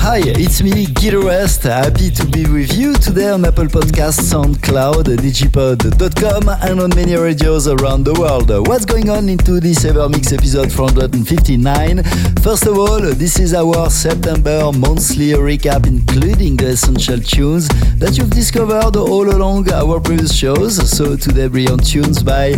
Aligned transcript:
Hi, 0.00 0.22
it's 0.24 0.62
me, 0.62 0.86
Everest. 1.04 1.64
Happy 1.64 2.10
to 2.10 2.26
be 2.26 2.46
with 2.46 2.76
you 2.76 2.94
today 2.94 3.28
on 3.30 3.44
Apple 3.44 3.66
Podcasts, 3.66 4.32
SoundCloud, 4.32 5.04
digipod.com, 5.04 6.48
and 6.48 6.80
on 6.80 6.90
many 6.96 7.14
radios 7.16 7.68
around 7.68 8.04
the 8.04 8.14
world. 8.14 8.48
What's 8.66 8.84
going 8.84 9.10
on 9.10 9.28
into 9.28 9.60
this 9.60 9.84
Evermix 9.84 10.32
episode 10.32 10.72
459? 10.72 12.02
First 12.42 12.66
of 12.66 12.78
all, 12.78 13.00
this 13.00 13.38
is 13.38 13.52
our 13.52 13.90
September 13.90 14.70
monthly 14.72 15.32
recap, 15.32 15.86
including 15.86 16.56
the 16.56 16.68
essential 16.68 17.18
tunes 17.18 17.68
that 17.98 18.16
you've 18.16 18.30
discovered 18.30 18.96
all 18.96 19.28
along 19.28 19.70
our 19.72 20.00
previous 20.00 20.34
shows. 20.34 20.76
So 20.90 21.16
today, 21.16 21.48
brilliant 21.48 21.86
tunes 21.86 22.22
by 22.22 22.52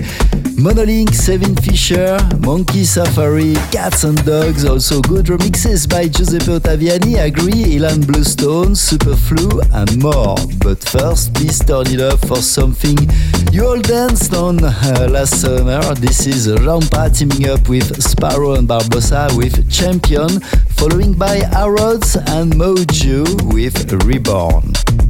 Monolink, 0.61 1.15
Seven 1.15 1.57
Fisher, 1.57 2.19
Monkey 2.41 2.85
Safari, 2.85 3.55
Catz 3.73 4.05
'n 4.05 4.15
Dogz, 4.17 4.69
also 4.69 5.01
good 5.01 5.27
remixes 5.27 5.89
by 5.89 6.07
Giuseppe 6.07 6.53
Ottaviani, 6.59 7.17
Agree, 7.31 7.79
Ilan 7.79 8.05
Bluestone, 8.09 8.75
Superflu, 8.75 9.63
and 9.73 10.03
more. 10.03 10.35
But 10.59 10.83
first, 10.83 11.33
please 11.33 11.61
turn 11.65 11.87
it 11.87 12.01
up 12.01 12.19
for 12.27 12.43
something 12.43 12.97
you 13.53 13.67
all 13.67 13.81
danced 13.81 14.35
on 14.35 14.59
uh, 14.65 15.07
last 15.09 15.41
summer. 15.41 15.81
This 15.95 16.27
is 16.27 16.49
Rampa 16.49 17.17
teaming 17.17 17.49
up 17.49 17.69
with 17.69 18.03
Sparrow 18.03 18.55
and 18.55 18.67
Barbosa 18.67 19.31
with 19.37 19.71
Champion, 19.71 20.41
following 20.71 21.15
by 21.15 21.37
Harrods 21.55 22.17
and 22.17 22.53
Moju 22.55 23.55
with 23.55 23.93
Reborn. 24.03 25.10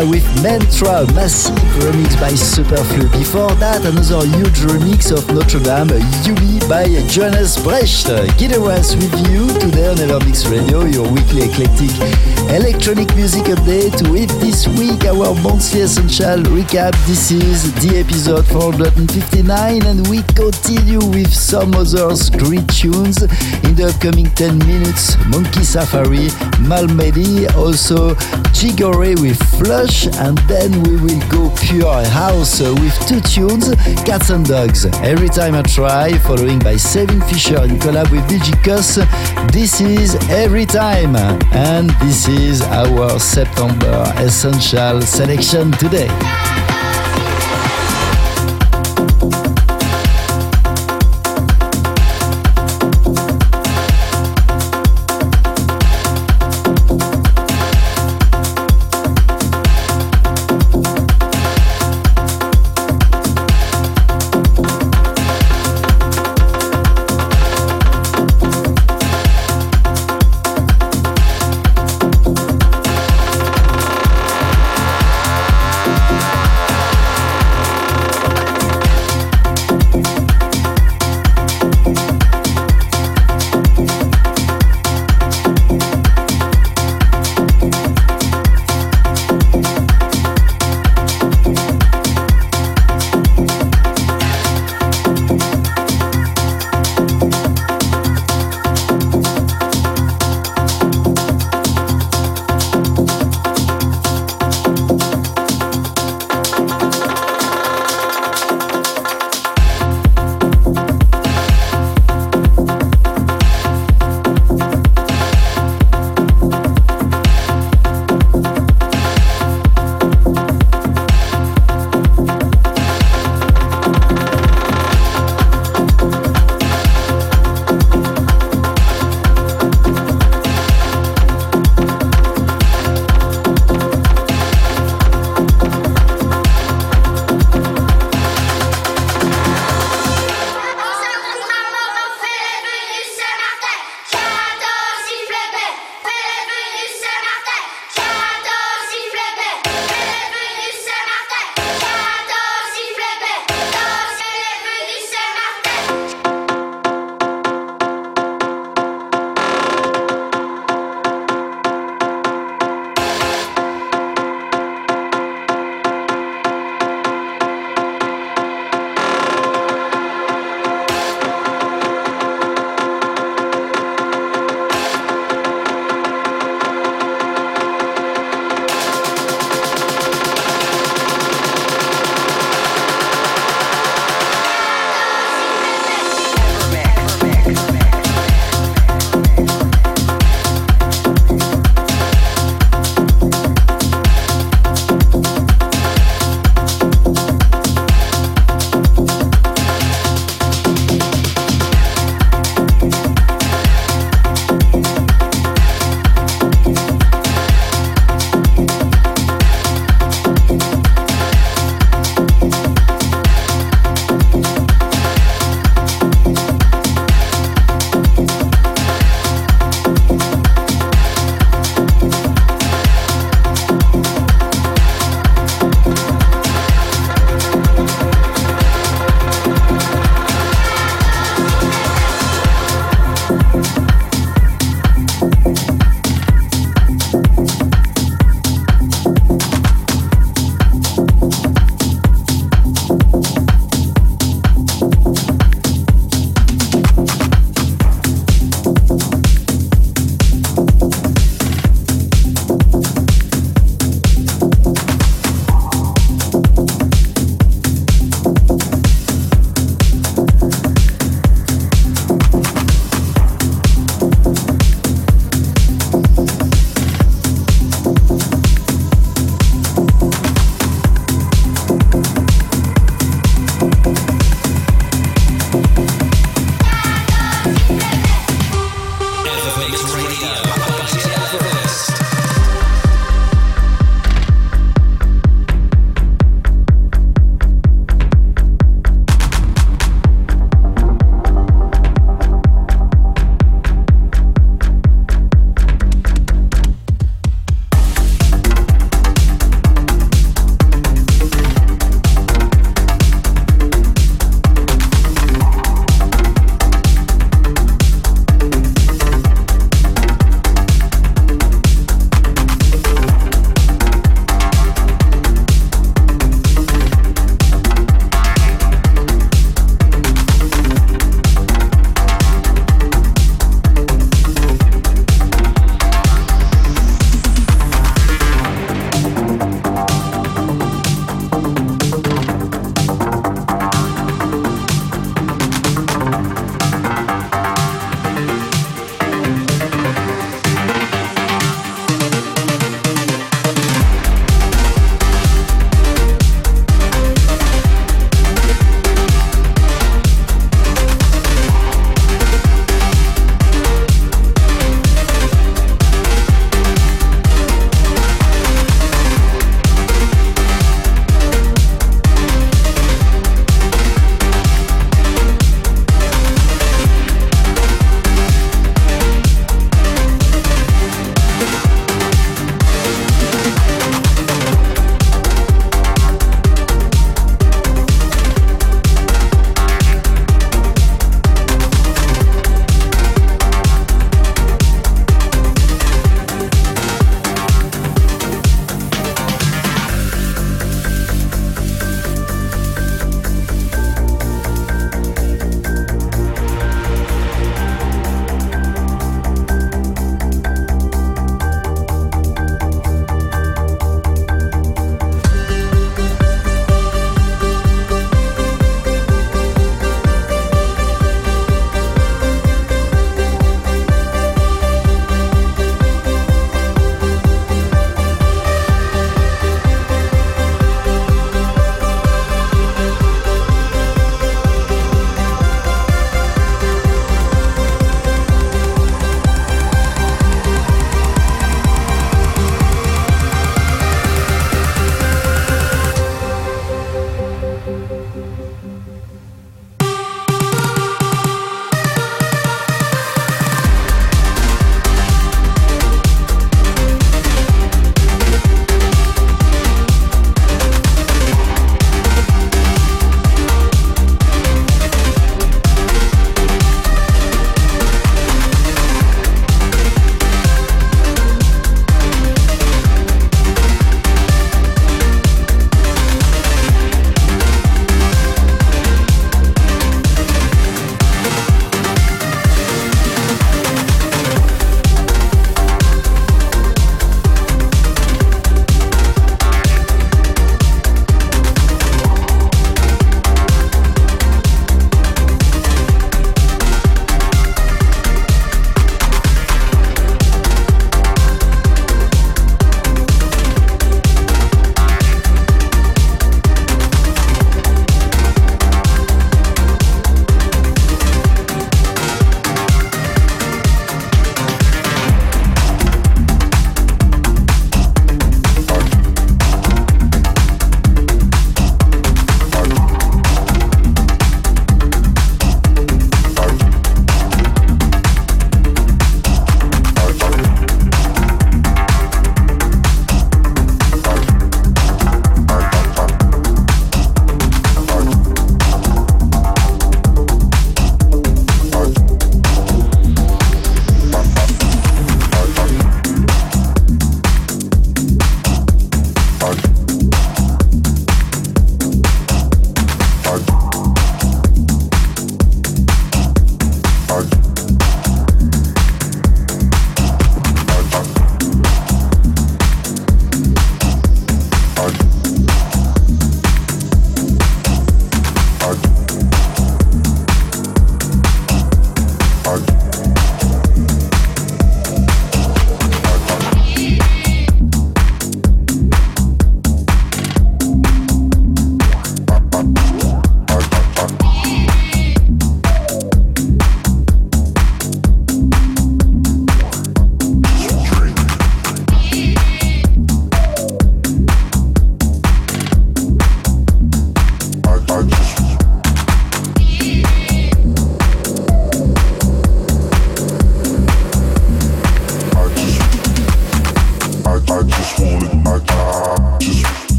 With 0.00 0.24
Mantra, 0.42 1.04
massive 1.12 1.54
remix 1.84 2.18
by 2.18 2.32
Superflu. 2.32 3.12
Before 3.12 3.52
that, 3.56 3.84
another 3.84 4.24
huge 4.38 4.64
remix 4.64 5.12
of 5.12 5.28
Notre 5.28 5.60
Dame, 5.60 6.00
Yubi 6.24 6.66
by 6.68 6.86
Jonas 7.08 7.62
Brecht. 7.62 8.08
Us 8.08 8.96
with 8.96 9.12
you 9.28 9.46
today 9.60 9.88
on 9.88 9.96
Evermix 9.96 10.50
Radio, 10.50 10.84
your 10.84 11.06
weekly 11.12 11.42
eclectic 11.44 11.92
electronic 12.48 13.14
music 13.16 13.44
update 13.44 13.96
with 14.10 14.28
this 14.40 14.66
week 14.78 15.04
our 15.04 15.34
monthly 15.42 15.82
essential 15.82 16.40
recap. 16.52 16.92
This 17.06 17.30
is 17.30 17.72
the 17.84 17.98
episode 17.98 18.46
459 18.46 19.82
and 19.86 20.08
we 20.08 20.22
continue 20.34 21.04
with 21.12 21.32
some 21.32 21.74
other 21.74 22.12
great 22.38 22.66
tunes 22.68 23.20
in 23.64 23.74
the 23.76 23.92
upcoming 23.92 24.30
10 24.32 24.58
minutes. 24.58 25.16
Monkey 25.28 25.64
Safari, 25.64 26.28
Malmedy, 26.64 27.52
also 27.56 28.14
Jigore 28.56 29.20
with 29.20 29.40
Flush 29.82 30.06
and 30.18 30.38
then 30.46 30.70
we 30.84 30.94
will 30.96 31.28
go 31.28 31.52
pure 31.56 32.04
house 32.04 32.60
with 32.60 32.96
two 33.08 33.20
tunes, 33.20 33.74
Catz 34.04 34.30
'n 34.30 34.44
Dogz. 34.44 34.86
Every 35.02 35.28
time 35.28 35.56
I 35.56 35.62
try, 35.62 36.12
following 36.18 36.60
by 36.60 36.76
Saving 36.76 37.20
Fisher 37.22 37.64
in 37.64 37.80
collab 37.80 38.08
with 38.12 38.28
Cuss. 38.62 39.00
This 39.52 39.80
is 39.80 40.14
Every 40.30 40.66
Time 40.66 41.16
and 41.16 41.90
this 42.00 42.28
is 42.28 42.42
is 42.52 42.62
our 42.62 43.18
September 43.18 44.12
Essential 44.18 45.02
Selection 45.02 45.72
today. 45.72 46.71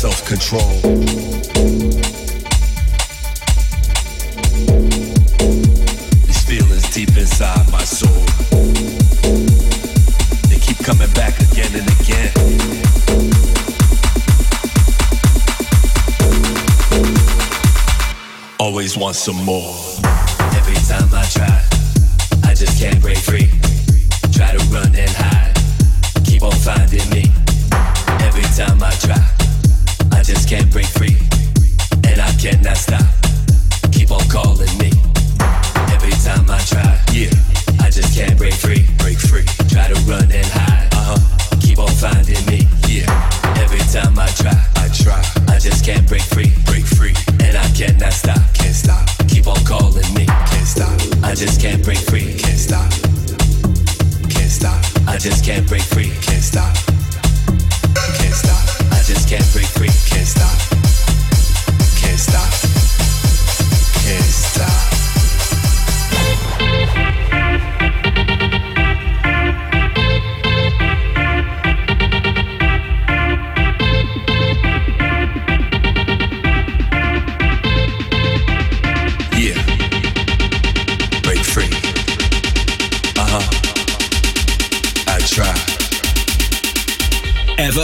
self-control. 0.00 0.80
These 6.24 6.42
feelings 6.44 6.88
deep 6.94 7.14
inside 7.18 7.70
my 7.70 7.84
soul. 7.84 8.24
They 10.48 10.58
keep 10.58 10.78
coming 10.78 11.12
back 11.12 11.38
again 11.40 11.74
and 11.74 11.86
again. 12.00 12.32
Always 18.58 18.96
want 18.96 19.16
some 19.16 19.44
more. 19.44 19.89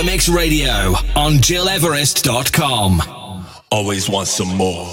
Mix 0.06 0.28
Radio 0.28 0.92
on 1.16 1.32
GilEverest.com. 1.42 3.02
Always 3.72 4.08
want 4.08 4.28
some 4.28 4.56
more. 4.56 4.86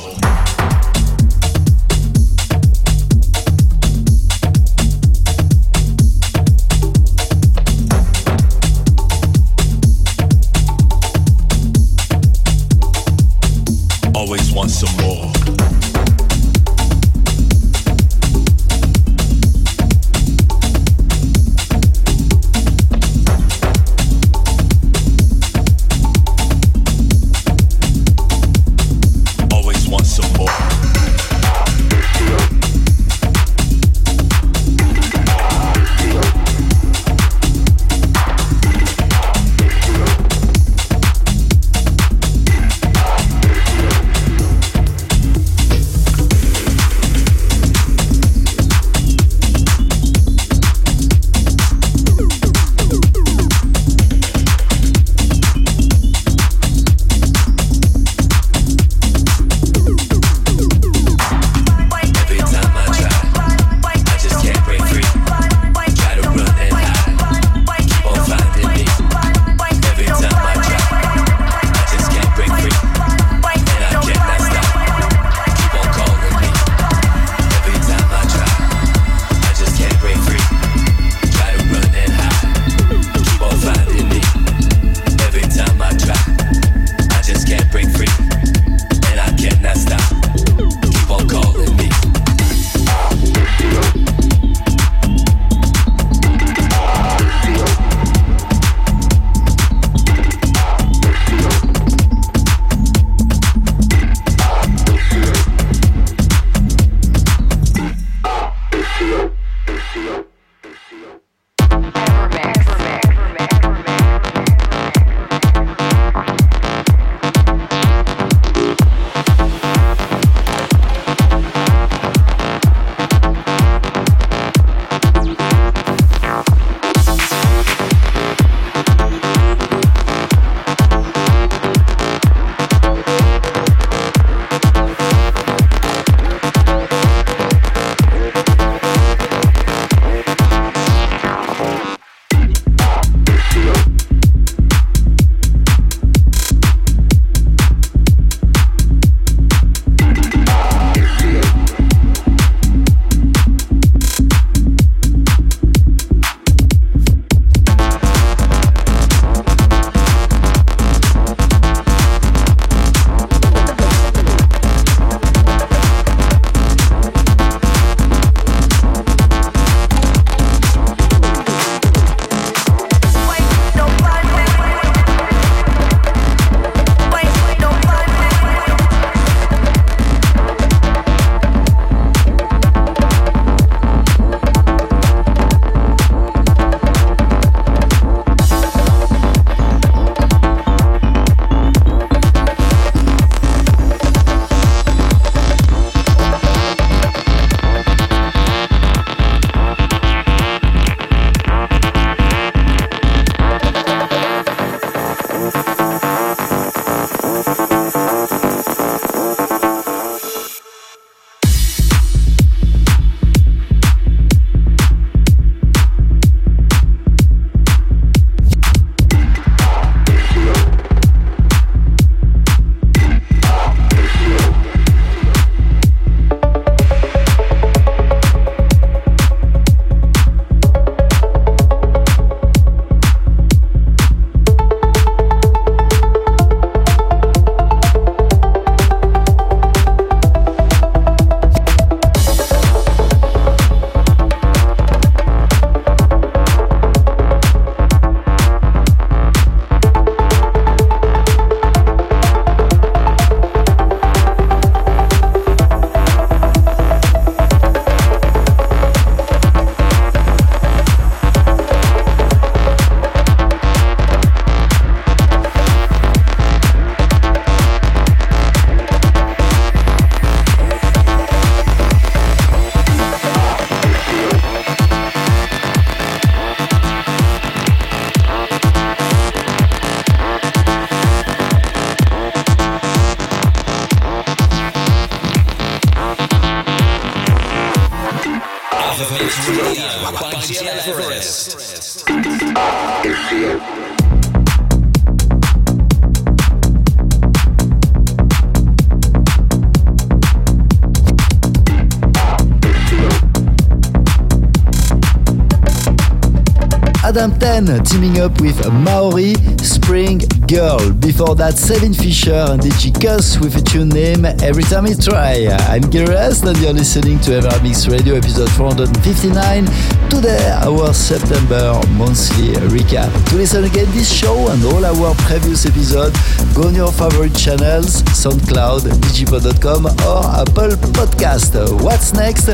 10 307.54 307.84
teaming 307.84 308.20
up 308.20 308.42
with 308.42 308.58
Maori 308.74 309.36
Spring 309.62 310.18
Girl. 310.48 310.92
Before 310.94 311.36
that, 311.36 311.54
Sabine 311.56 311.94
Fisher 311.94 312.34
and 312.50 312.60
DJ 312.60 312.90
Cuss 313.00 313.38
with 313.38 313.56
a 313.56 313.62
tune 313.62 313.90
name 313.90 314.26
Every 314.26 314.64
Time 314.64 314.88
I 314.88 314.96
Try. 314.96 315.46
I'm 315.70 315.84
Everest 315.86 316.46
and 316.46 316.58
you're 316.58 316.74
listening 316.74 317.20
to 317.20 317.32
Evermix 317.40 317.88
Radio 317.88 318.16
episode 318.16 318.50
459. 318.58 319.70
Today, 320.10 320.50
our 320.66 320.96
September 320.96 321.80
monthly 321.94 322.58
recap. 322.74 323.14
To 323.30 323.36
listen 323.36 323.66
again 323.66 323.86
this 323.92 324.12
show 324.12 324.50
and 324.50 324.64
all 324.66 324.84
our 324.84 325.14
previous 325.30 325.68
episodes, 325.68 326.18
go 326.54 326.68
on 326.68 326.76
your 326.76 326.92
favorite 326.92 327.34
channels, 327.36 328.04
SoundCloud, 328.14 328.82
digipod.com 329.10 329.86
or 330.06 330.22
Apple 330.38 330.78
Podcast. 330.94 331.54
What's 331.82 332.14
next? 332.14 332.48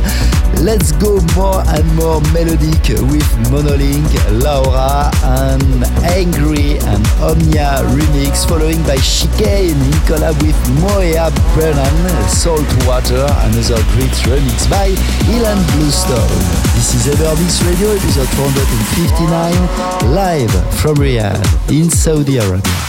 Let's 0.64 0.92
go 0.94 1.20
more 1.36 1.64
and 1.68 1.86
more 1.96 2.22
melodic 2.32 2.88
with 3.12 3.28
Monolink, 3.52 4.08
Laura 4.44 5.12
and 5.44 5.84
Angry 6.08 6.80
and 6.80 7.04
Omnia 7.20 7.84
remix 7.92 8.48
following 8.48 8.82
by 8.84 8.98
Chicane 8.98 9.76
in 9.76 10.00
collab 10.08 10.36
with 10.44 10.60
Moya 10.80 11.32
Brennan, 11.54 11.96
Saltwater, 12.30 13.28
another 13.48 13.82
great 13.96 14.16
remix 14.28 14.70
by 14.70 14.90
Ilan 15.36 15.60
Bluestone. 15.76 16.40
This 16.76 16.96
is 16.96 17.08
Evermix 17.14 17.60
Radio 17.68 17.92
episode 17.92 18.30
459 18.40 20.16
live 20.16 20.52
from 20.80 20.96
Riyadh 20.96 21.44
in 21.72 21.90
Saudi 21.90 22.38
Arabia. 22.38 22.89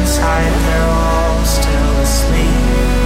inside, 0.00 0.52
they're 0.66 0.88
all 0.88 1.44
still 1.44 1.98
asleep. 2.00 2.99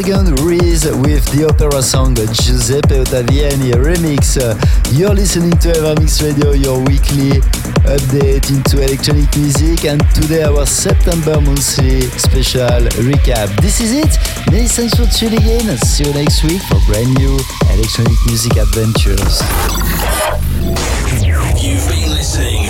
Jürgen 0.00 0.34
Vries 0.36 0.86
with 1.04 1.24
the 1.30 1.44
opera 1.46 1.82
song 1.82 2.14
Giuseppe 2.14 3.00
Ottaviani 3.00 3.72
remix. 3.74 4.38
You're 4.92 5.14
listening 5.14 5.50
to 5.58 5.68
Evermix 5.72 6.22
Radio, 6.22 6.52
your 6.52 6.78
weekly 6.84 7.40
update 7.84 8.48
into 8.48 8.80
electronic 8.80 9.28
music, 9.36 9.84
and 9.84 10.00
today 10.14 10.44
our 10.44 10.64
September 10.64 11.38
monthly 11.42 12.00
special 12.16 12.80
recap. 13.04 13.54
This 13.60 13.82
is 13.82 13.92
it. 13.92 14.16
Many 14.50 14.68
thanks 14.68 14.94
for 14.96 15.04
tuning 15.04 15.44
in. 15.44 15.76
See 15.76 16.04
you 16.04 16.14
next 16.14 16.44
week 16.44 16.62
for 16.62 16.80
brand 16.86 17.12
new 17.18 17.38
electronic 17.68 18.16
music 18.26 18.56
adventures. 18.56 19.42